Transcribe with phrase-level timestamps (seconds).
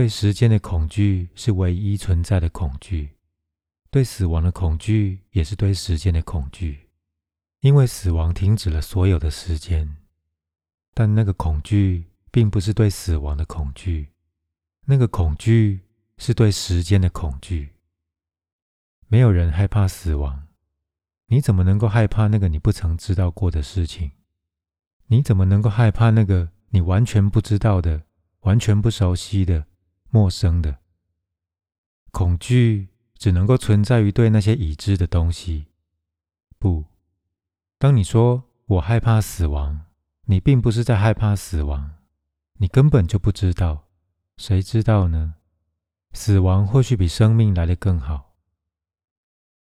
[0.00, 3.10] 对时间的恐惧是唯一存在的恐惧，
[3.90, 6.88] 对死亡的恐惧也是对时间的恐惧，
[7.60, 9.98] 因为死亡停止了所有的时间。
[10.94, 14.08] 但那个恐惧并不是对死亡的恐惧，
[14.86, 15.80] 那个恐惧
[16.16, 17.74] 是对时间的恐惧。
[19.06, 20.46] 没有人害怕死亡，
[21.26, 24.12] 你怎么能够害怕那个你不曾知道过的事情？
[25.08, 28.04] 你怎么能够害怕那个你完全不知道的、
[28.40, 29.66] 完全不熟悉的、
[30.10, 30.78] 陌生的？
[32.10, 35.66] 恐惧只能够存在于对那些已知的东西。
[36.58, 36.84] 不，
[37.78, 39.86] 当你说我害怕死亡，
[40.26, 41.92] 你并不是在害怕死亡，
[42.54, 43.88] 你根本就不知道。
[44.36, 45.34] 谁知道呢？
[46.12, 48.34] 死亡或许比生命来得更好。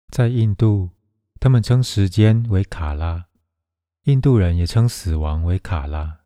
[0.10, 0.90] 在印度，
[1.40, 3.28] 他们称时间为卡拉。
[4.06, 6.22] 印度人也称死亡为卡拉，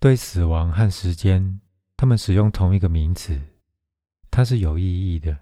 [0.00, 1.60] 对死亡和时间，
[1.96, 3.38] 他们使用同一个名词，
[4.30, 5.38] 它是有意义的。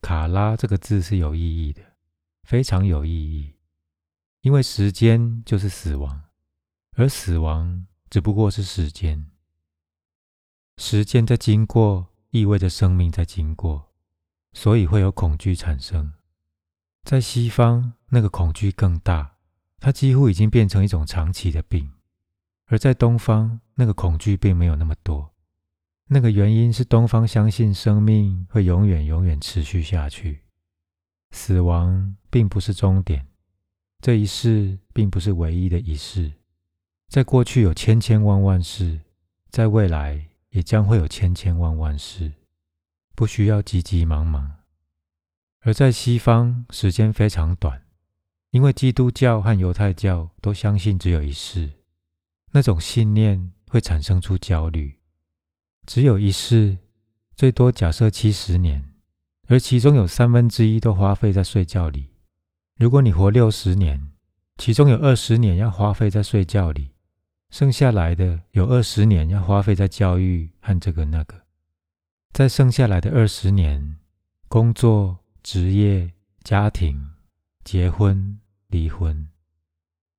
[0.00, 1.82] 卡拉这个字是有意义的，
[2.42, 3.54] 非常有意义，
[4.42, 6.24] 因为时间就是死亡，
[6.96, 9.30] 而死亡只不过是时间。
[10.76, 13.92] 时间在经过，意味着生命在经过，
[14.52, 16.12] 所以会有恐惧产生。
[17.02, 19.36] 在西方，那个恐惧更大。
[19.80, 21.92] 它几乎已经变成一种长期的病，
[22.66, 25.33] 而在东方，那个恐惧并没有那么多。
[26.06, 30.42] 那个原因是东方相信生命会永远、永远持续下去，
[31.30, 33.26] 死亡并不是终点，
[34.00, 36.32] 这一世并不是唯一的一世。
[37.08, 39.00] 在过去有千千万万世，
[39.48, 42.32] 在未来也将会有千千万万世，
[43.14, 44.56] 不需要急急忙忙。
[45.60, 47.82] 而在西方，时间非常短。
[48.50, 51.72] 因为基督教和犹太教都相信只有一世，
[52.52, 55.00] 那种信念会产生出焦虑。
[55.86, 56.78] 只有一世，
[57.36, 58.84] 最多假设七十年，
[59.48, 62.10] 而其中有三分之一都花费在睡觉里。
[62.76, 64.10] 如果你活六十年，
[64.56, 66.90] 其中有二十年要花费在睡觉里，
[67.50, 71.42] 剩下来的有二十年要花费在教育和这个那个。
[72.32, 73.96] 在剩下来的二十年，
[74.48, 76.12] 工作、职业、
[76.42, 77.10] 家庭、
[77.62, 78.38] 结婚。
[78.68, 79.28] 离婚。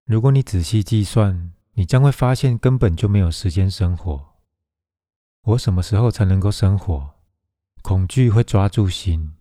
[0.06, 4.34] 如果你仔细计算，你将会发现根本就没有时间生活。
[5.45, 7.16] 我什么时候才能够生活？
[7.83, 9.33] 恐惧会抓住心，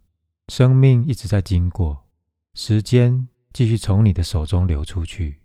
[0.48, 2.06] 生命一直在经过，
[2.53, 5.41] 时间继续从你的手中流出去。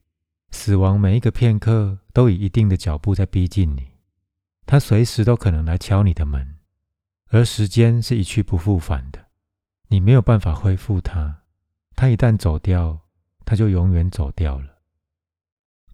[0.51, 3.87] 死亡每一个片刻都以一定的脚步在逼近你，
[4.65, 6.57] 它随时都可能来敲你的门。
[7.29, 9.27] 而时间是一去不复返的，
[9.87, 11.43] 你没有办法恢复它。
[11.95, 13.01] 它一旦走掉。
[13.45, 14.77] 它就永远走掉了。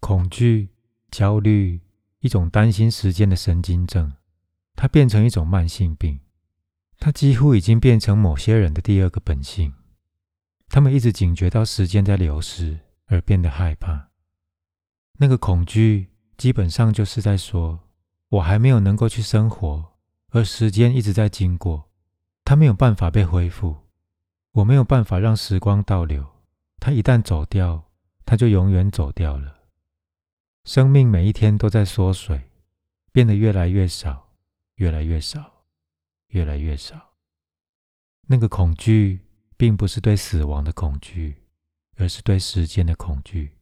[0.01, 0.71] 恐惧、
[1.09, 1.79] 焦虑，
[2.19, 4.11] 一种担心时间的神经症，
[4.75, 6.19] 它变成一种慢性病。
[6.97, 9.73] 它几乎已经变成某些人的第二个本性。
[10.69, 14.09] 他们一直警觉到时间在流失，而变得害怕。
[15.17, 17.79] 那个恐惧基本上就是在说：
[18.29, 19.93] 我还没有能够去生活，
[20.29, 21.89] 而时间一直在经过，
[22.43, 23.77] 它没有办法被恢复。
[24.53, 26.25] 我没有办法让时光倒流。
[26.79, 27.91] 他一旦走掉，
[28.25, 29.53] 他就永远走掉了。
[30.63, 32.49] 生命每一天都在缩水，
[33.11, 34.24] 变得越来越少，
[34.75, 35.65] 越来越少，
[36.27, 37.13] 越来越少。
[38.27, 39.21] 那个恐惧
[39.55, 41.43] 并不是对死亡的恐惧，
[41.97, 43.57] 而是对时间的恐惧。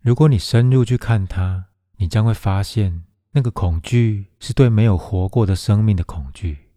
[0.00, 6.70] 如果你深入去看它，你将会发现，那个恐惧是对没有活过的生命的恐惧。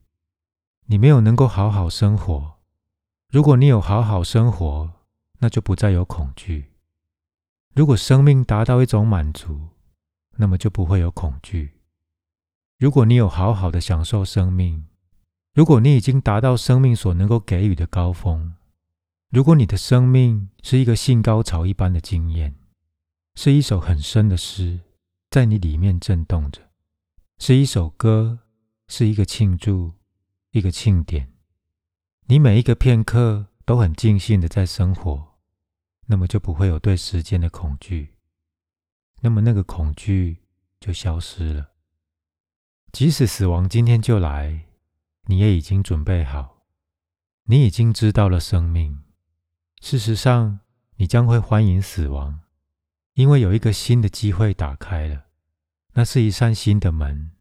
[0.85, 2.59] 你没有能够好好生活。
[3.29, 4.93] 如果你有好好生活，
[5.39, 6.71] 那就不再有恐惧。
[7.73, 9.69] 如果生命达到一种满足，
[10.37, 11.74] 那么就不会有恐惧。
[12.85, 14.85] 如果你有好好的享受生命，
[15.55, 18.53] 如果你已经达到生命所能够给予的高峰，
[19.31, 22.53] 如果你的生命是一个性高潮一般的经验，
[23.33, 24.81] 是一首很深的诗，
[25.31, 26.61] 在你里面震动着，
[27.39, 28.41] 是一首歌，
[28.87, 29.93] 是一个庆祝，
[30.51, 31.33] 一个庆典。
[32.27, 35.39] 你每一个片刻都很尽兴的在生活。
[36.05, 38.13] 那么就不会有对时间的恐惧，
[39.21, 40.43] 那么那个恐惧
[40.79, 41.71] 就消失了。
[42.95, 44.67] 即使死亡今天就来，
[45.25, 46.63] 你也已经准备好，
[47.43, 49.03] 你已经知道了生命。
[49.81, 50.61] 事实上，
[50.95, 52.39] 你将会欢迎死亡，
[53.15, 55.25] 因为有一个新的机会打开了，
[55.95, 57.33] 那是一扇新的门，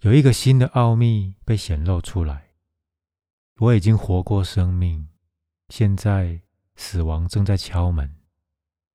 [0.00, 2.48] 有一个新的奥秘被显露出来。
[3.58, 5.08] 我已经活过生命，
[5.68, 6.40] 现在。
[6.74, 8.16] 死亡正在敲门，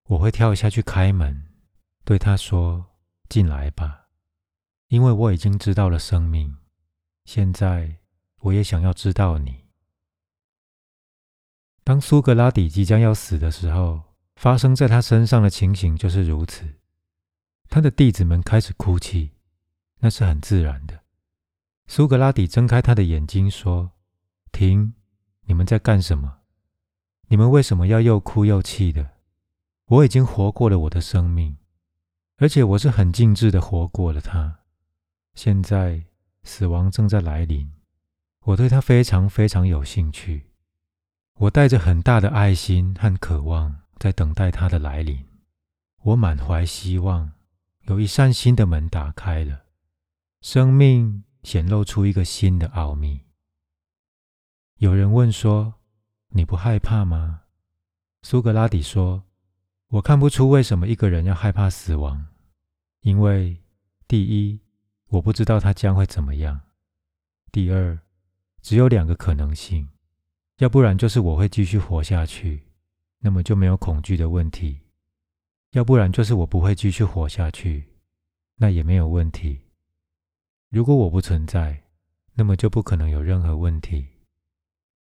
[0.07, 1.47] 我会跳下去开门，
[2.03, 2.97] 对他说
[3.29, 3.98] ：“进来吧，
[4.89, 6.57] 因为我已经知道了生命，
[7.23, 7.97] 现在
[8.41, 9.65] 我也想要知道你。
[11.83, 14.01] 当苏格拉底即将要死的时候，
[14.35, 16.79] 发生在他身上的情形就是如此。
[17.69, 19.33] 他的弟子们开始哭泣，
[19.99, 21.01] 那是很自然的。
[21.85, 23.91] 苏格拉底睁开他的眼睛说
[24.51, 24.95] ：“停，
[25.45, 26.39] 你们在干什么？
[27.27, 29.11] 你们为什么要又哭又气的？
[29.85, 31.57] 我已经活过了我的生命，
[32.37, 34.58] 而且我是很尽致的活过了它。
[35.35, 36.03] 现在
[36.43, 37.71] 死亡正在来临，
[38.41, 40.47] 我对它非常非常有兴趣。”
[41.39, 45.25] 我带着很大的爱心和渴望，在等待他的来临。
[46.01, 47.31] 我满怀希望，
[47.83, 49.61] 有一扇新的门打开了，
[50.41, 53.21] 生命显露出一个新的奥秘。
[54.79, 55.75] 有人问说
[56.31, 57.43] ：“你不害怕吗？”
[58.21, 59.23] 苏格拉底说
[59.87, 62.27] ：“我看不出为什么一个人要害怕死亡，
[62.99, 63.61] 因为
[64.09, 64.59] 第一，
[65.09, 66.59] 我不知道他将会怎么样；
[67.51, 67.99] 第二，
[68.61, 69.87] 只有两个可能性。”
[70.59, 72.63] 要不然就是我会继续活下去，
[73.19, 74.81] 那么就没有恐惧的问题；
[75.71, 77.85] 要不然就是我不会继续活下去，
[78.57, 79.61] 那也没有问题。
[80.69, 81.81] 如果我不存在，
[82.33, 84.05] 那么就不可能有任何问题。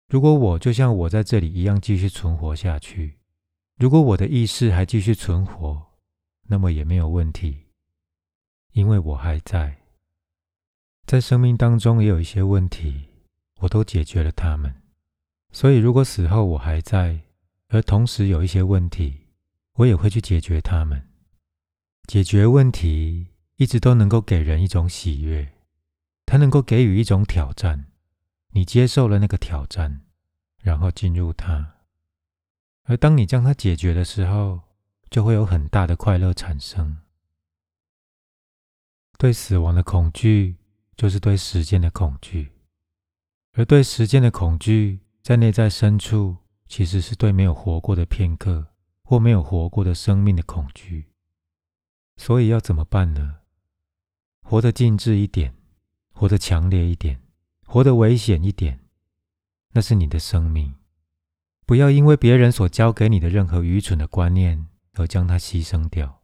[0.08, 3.18] 如果我就像我在这里一样继续存活下去，
[3.78, 5.84] 如果我的意识还继续存活，
[6.44, 7.66] 那么也没有问题，
[8.74, 9.76] 因为我还在。
[11.10, 13.08] 在生命当中也有一些问题，
[13.62, 14.84] 我都解决了它们。
[15.52, 17.22] 所以，如果死后我还在，
[17.70, 19.22] 而同时有一些问题，
[19.74, 21.10] 我也会去解决它们。
[22.06, 25.52] 解决问题一直都能够给人一种喜悦，
[26.28, 27.88] 它能够给予一种挑战。
[28.52, 30.02] 你接受了那个挑战，
[30.62, 31.78] 然后进入它，
[32.84, 34.62] 而当你将它解决的时候，
[35.10, 37.00] 就会有很大的快乐产生。
[39.18, 40.56] 对死亡的恐惧，
[41.00, 42.52] 就是对时间的恐惧，
[43.54, 45.00] 而对时间的恐惧。
[45.24, 46.36] 在内在深处，
[46.68, 48.68] 其实是对没有活过的片刻
[49.04, 51.06] 或没有活过的生命的恐惧。
[52.18, 53.38] 所以要怎么办呢？
[54.42, 55.56] 活得静致一点，
[56.12, 57.22] 活得强烈一点，
[57.66, 58.82] 活得危险一点。
[59.72, 60.76] 那是你的生命，
[61.66, 66.24] 不要因为别人所教给你的任何愚蠢的观念而将它牺牲掉。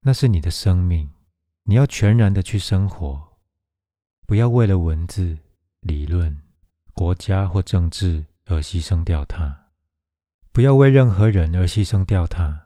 [0.00, 1.10] 那是你的生命，
[1.64, 3.25] 你要全然的去生活，
[4.26, 5.38] 不要为了文字、
[5.80, 6.42] 理论、
[6.92, 8.26] 国家或政治。
[8.48, 9.72] 而牺牲掉它，
[10.52, 12.56] 不要为任何人而牺牲掉它，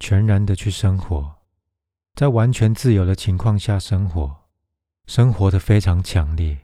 [0.00, 1.36] 全然的去生活，
[2.16, 4.36] 在完全自由的情况下生活，
[5.06, 6.58] 生活的非常强烈，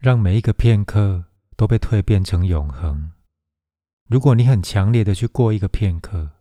[0.00, 1.24] 让每一个片刻
[1.56, 3.12] 都被蜕变成永恒。
[4.08, 6.32] 如果你很强烈的去过一个片刻，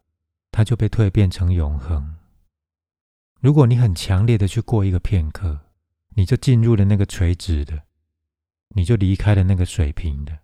[0.51, 2.15] 它就被蜕变成永恒；
[3.39, 5.59] 如果你很强烈的去过一个片刻，
[6.15, 7.83] 你就进入了那个垂直的，
[8.75, 10.39] 你就离开了那个水平的。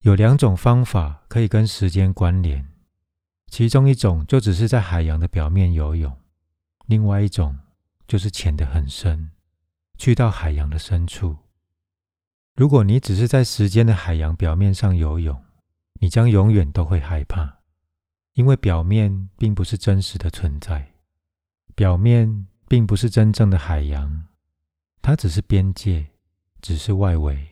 [0.00, 2.68] 有两种方法可以跟时间关联，
[3.46, 6.14] 其中一种就只是在海洋的表面游泳，
[6.86, 7.58] 另外一种
[8.06, 9.30] 就是潜得很深，
[9.96, 11.38] 去到海洋的深处。
[12.54, 15.42] 如果你只是在时间的海洋表面上游泳，
[16.00, 17.60] 你将永远都会害怕，
[18.34, 20.92] 因为表面并不是真实的存在，
[21.74, 24.26] 表面并不是真正的海洋，
[25.04, 26.12] 它只是边界，
[26.62, 27.46] 只是外围。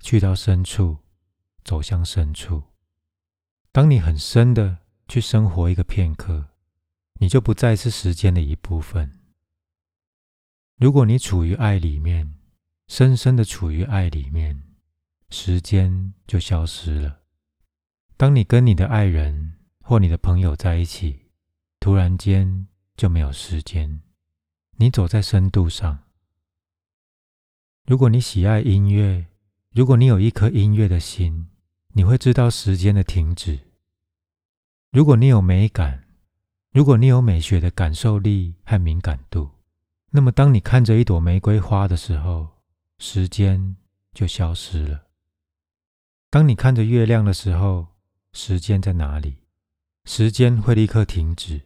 [0.00, 0.96] 去到深处。
[1.62, 2.62] 走向深处。
[3.72, 6.48] 当你很深的去生活一个片刻，
[7.20, 9.20] 你就不再是时间的一部分。
[10.76, 12.38] 如果你处于爱里面，
[12.86, 14.62] 深深的处于爱里面，
[15.28, 17.20] 时间就消失了。
[18.16, 21.28] 当你跟你的爱人或你的朋友在一起，
[21.78, 24.00] 突然间就没有时间。
[24.76, 26.07] 你走在深度上。
[27.88, 29.28] 如果你喜爱音乐，
[29.72, 31.48] 如果你有一颗音乐的心。
[31.94, 33.58] 你会知道时间的停止。
[34.92, 36.04] 如果你有美感，
[36.70, 39.48] 如果你有美学的感受力和敏感度，
[40.10, 42.46] 那么当你看着一朵玫瑰花的时候，
[42.98, 43.74] 时间
[44.12, 45.06] 就消失了。
[46.28, 47.86] 当你看着月亮的时候，
[48.34, 49.38] 时间在哪里？
[50.04, 51.62] 时间会立刻停止，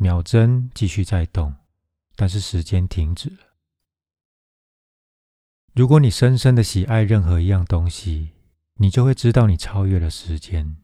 [0.00, 1.54] 秒针继续在动，
[2.16, 3.47] 但是时间停止了。
[5.78, 8.30] 如果你深深的喜爱任何一样东西，
[8.78, 10.76] 你就会知道，你超越了时间。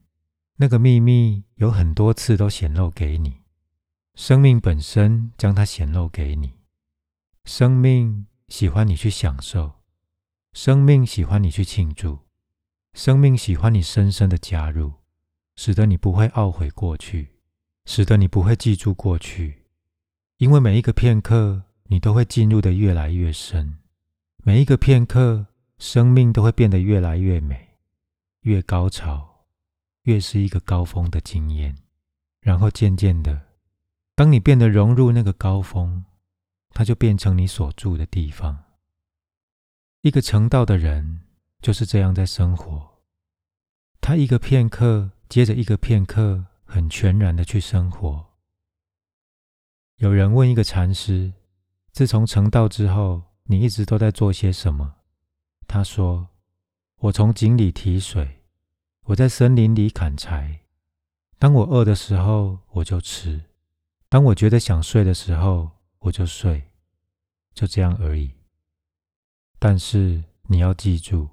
[0.58, 3.40] 那个秘密有很多次都显露给你，
[4.14, 6.52] 生命本身将它显露给你。
[7.44, 9.80] 生命喜欢你去享受，
[10.52, 12.20] 生命喜欢你去庆祝，
[12.92, 14.92] 生命喜欢你深深的加入，
[15.56, 17.30] 使得你不会懊悔过去，
[17.84, 19.64] 使得你不会记住过去。
[20.36, 23.78] 因为每一个片刻，你都会进入的越来越深，
[24.46, 25.46] 每一个片刻，
[25.78, 27.78] 生命都会变得越来越美，
[28.40, 29.46] 越高潮，
[30.02, 31.74] 越是一个高峰的经验。
[32.42, 33.40] 然后渐渐的，
[34.14, 36.04] 当你变得融入那个高峰，
[36.74, 38.64] 它就变成你所住的地方。
[40.02, 41.22] 一个成道的人
[41.62, 42.98] 就是这样在生活，
[44.02, 48.26] 他一个片刻接着一个片刻，很全然的去生活。
[49.96, 51.32] 有人问一个禅师
[51.92, 54.96] ：“自从成道之后，你一直都在做些什么？”
[55.66, 56.28] 他说
[57.00, 58.42] ：“我从井里提水，
[59.04, 60.60] 我在森林里砍柴。
[61.38, 63.40] 当我饿的时候，我就吃；
[64.08, 66.70] 当我觉得想睡的时候，我就睡，
[67.52, 68.32] 就这样而已。”
[69.58, 71.30] 但是你要记住，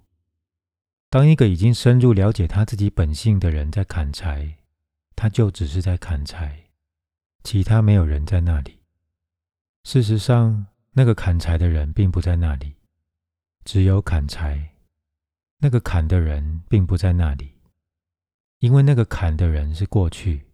[1.10, 4.58] 当一个已经深入了解他自己本性的人在砍柴，
[5.16, 6.70] 他就只是在砍柴，
[7.44, 8.80] 其他没有人在那里。
[9.84, 12.76] 事实上，那个砍柴的人并不在那里，
[13.64, 14.76] 只有砍柴。
[15.60, 17.54] 那个砍的人并不在那里，
[18.60, 20.48] 因为那个砍的人是过去。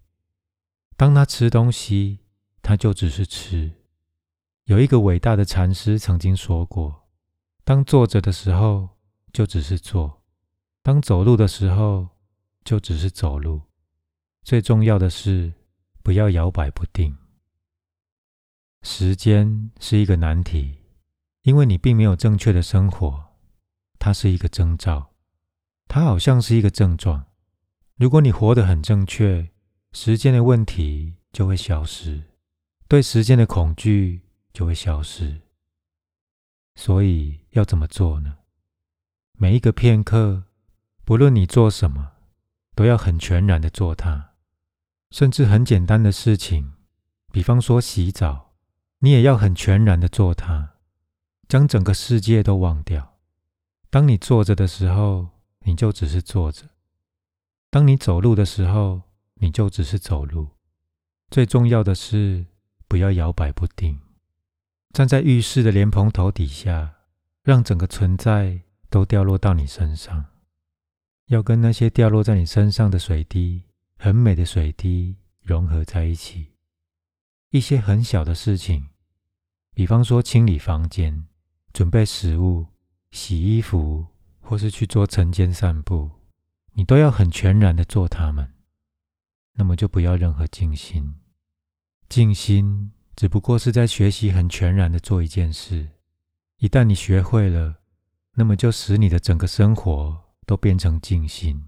[0.97, 2.19] 当他吃东西，
[2.61, 3.71] 他就只是吃。
[4.65, 7.07] 有一个伟大的禅师曾经说过。
[7.63, 8.89] 当坐着的时候，
[9.31, 10.21] 就只是坐；
[10.83, 12.09] 当走路的时候，
[12.63, 13.61] 就只是走路。
[14.43, 15.53] 最重要的是，
[16.03, 17.15] 不要摇摆不定。
[18.81, 20.77] 时间是一个难题，
[21.43, 23.25] 因为你并没有正确的生活，
[23.99, 25.13] 它是一个征兆，
[25.87, 27.25] 它好像是一个症状。
[27.95, 29.51] 如果你活得很正确，
[29.91, 32.23] 时间的问题就会消失，
[32.87, 34.21] 对时间的恐惧
[34.53, 35.41] 就会消失。
[36.75, 38.37] 所以要怎么做呢？
[39.33, 40.45] 每一个片刻，
[41.03, 42.11] 不论你做什么，
[42.75, 44.33] 都要很全然的做它。
[45.09, 46.73] 甚至很简单的事情，
[47.31, 48.46] 比方说洗澡，
[48.99, 50.73] 你也要很全然的做它，
[51.47, 53.17] 将整个世界都忘掉。
[53.89, 56.65] 当你坐着的时候，你就只是坐着；
[57.69, 59.03] 当你走路的时候，
[59.35, 60.49] 你就只是走路。
[61.29, 62.47] 最重要的是，
[62.87, 63.99] 不要摇摆不定。
[64.93, 66.95] 站在浴室的莲蓬头底下，
[67.43, 70.25] 让整个存在都掉落到你身上，
[71.27, 73.63] 要跟那些掉落在你身上的水滴，
[73.97, 76.56] 很美的水滴融合在一起。
[77.51, 78.89] 一些很小的事情，
[79.73, 81.27] 比方说清理房间、
[81.71, 82.67] 准备食物、
[83.11, 84.07] 洗衣服，
[84.39, 86.11] 或是去做晨间散步，
[86.73, 88.53] 你都要很全然的做它们。
[89.53, 91.15] 那么就不要任何静心，
[92.09, 92.91] 静心。
[93.15, 95.89] 只不过是在学习很全然的做一件事，
[96.59, 97.77] 一旦你学会了，
[98.35, 101.65] 那么就使你的整个生活都变成静心，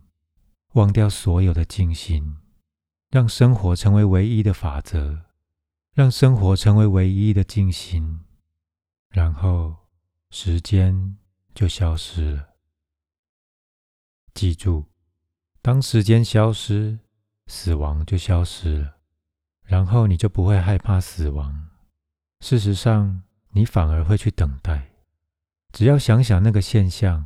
[0.74, 2.38] 忘掉所有的静心，
[3.09, 5.19] 让生活成为唯一的法则，
[6.00, 8.22] 让生活成为唯一的进行，
[9.10, 9.75] 然后
[10.32, 11.18] 时间
[11.53, 12.51] 就消失了。
[14.34, 14.86] 记住，
[15.62, 17.00] 当时间消失，
[17.48, 18.96] 死亡就消失了。
[19.63, 21.68] 然后你就不会害怕死亡。
[22.39, 24.91] 事实上，你反而会去等待。
[25.74, 27.25] 只要想想那个现象：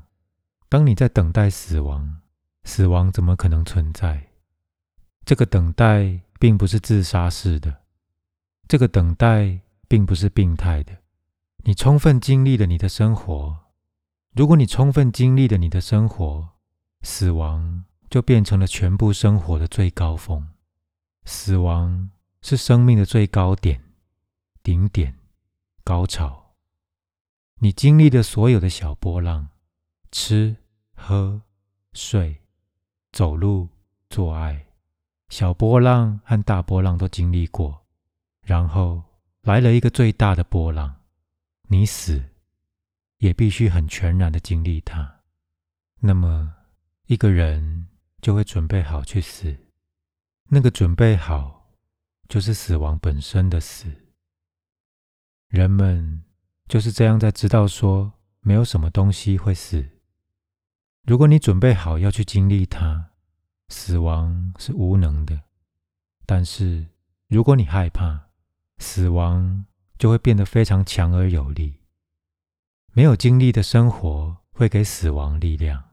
[0.68, 2.22] 当你在等待死亡，
[2.64, 4.32] 死亡怎么可能存在？
[5.24, 7.83] 这个等待并不是自杀式的，
[8.74, 10.98] 这个等待并不是病态的。
[11.58, 13.56] 你充分经历了你的生活。
[14.32, 16.50] 如果你充分经历了你的生活，
[17.04, 20.48] 死亡就变成了全部生活的最高峰。
[21.24, 22.10] 死亡。
[22.42, 23.80] 是生命的最高点、
[24.64, 25.20] 顶点、
[25.84, 26.56] 高潮。
[27.60, 29.50] 你经历的所有的小波浪，
[30.12, 30.56] 吃、
[30.96, 31.44] 喝、
[31.94, 32.42] 睡、
[33.12, 33.70] 走路、
[34.10, 34.66] 做爱，
[35.30, 37.83] 小波浪和大波浪都经历过，
[38.44, 39.04] 然后
[39.42, 40.96] 来了一个最大的波浪，
[41.70, 42.24] 你死
[43.18, 45.22] 也必须很全然的经历它。
[46.00, 46.54] 那么，
[47.08, 47.88] 一个人
[48.22, 49.58] 就会准备好去死。
[50.50, 51.62] 那个准备好。
[52.30, 53.94] 就是死亡本身的死。
[55.50, 56.24] 人们
[56.68, 59.88] 就是这样在知道说，没有什么东西会死。
[61.04, 63.12] 如果你准备好要去经历它，
[63.68, 65.38] 死亡是无能的；
[66.26, 66.88] 但是
[67.28, 68.30] 如果你害怕，
[68.78, 69.66] 死亡
[69.98, 71.80] 就会变得非常强而有力。
[72.94, 75.84] 没有经历的生活会给死亡力量，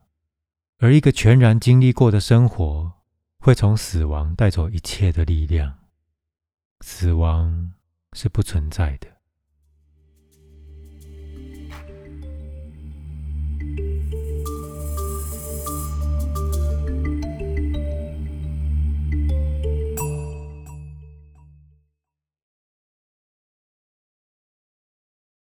[0.78, 2.92] 而一个全然经历过的生活
[3.38, 5.78] 会从死亡带走一切的力量。
[6.80, 7.72] 死亡
[8.12, 9.19] 是不存在的。